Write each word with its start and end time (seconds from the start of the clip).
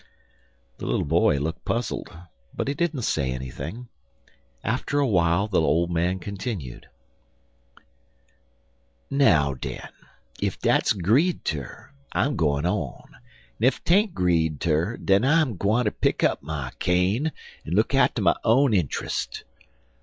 The 0.79 0.87
little 0.87 1.05
boy 1.05 1.37
looked 1.37 1.63
puzzled, 1.63 2.09
but 2.55 2.67
he 2.67 2.73
didn't 2.73 3.03
say 3.03 3.29
anything. 3.31 3.87
After 4.63 4.97
a 4.97 5.05
while 5.05 5.47
the 5.47 5.61
old 5.61 5.91
man 5.91 6.17
continued: 6.17 6.89
"Now, 9.11 9.53
den, 9.53 9.89
ef 10.41 10.57
dat's 10.57 10.93
'greed 10.93 11.45
ter, 11.45 11.91
I'm 12.13 12.35
gwine 12.35 12.65
on, 12.65 13.11
en 13.61 13.67
ef 13.67 13.83
tain't 13.83 14.15
'greed 14.15 14.59
ter, 14.59 14.97
den 14.97 15.23
I'm 15.23 15.55
gwineter 15.55 15.91
pick 15.91 16.23
up 16.23 16.41
my 16.41 16.71
cane 16.79 17.31
en 17.63 17.73
look 17.73 17.93
atter 17.93 18.23
my 18.23 18.37
own 18.43 18.73
intrust. 18.73 19.43